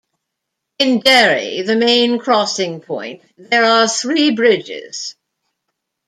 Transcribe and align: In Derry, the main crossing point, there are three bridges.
In 0.79 0.99
Derry, 1.01 1.61
the 1.61 1.75
main 1.75 2.17
crossing 2.17 2.81
point, 2.81 3.21
there 3.37 3.63
are 3.65 3.87
three 3.87 4.31
bridges. 4.31 5.15